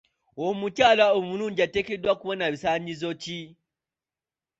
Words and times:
Omukyala 0.47 1.05
omulungi 1.17 1.59
ateekwa 1.65 2.13
kuba 2.19 2.33
na 2.37 2.47
bisaanyizo 2.53 3.11
ki? 3.21 3.39